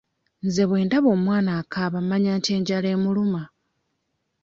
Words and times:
Nze 0.45 0.63
bwe 0.69 0.79
ndaba 0.85 1.09
omwana 1.15 1.51
akaaba 1.61 1.97
mmanya 2.03 2.31
nti 2.37 2.49
enjala 2.57 2.87
emuluma. 2.95 3.41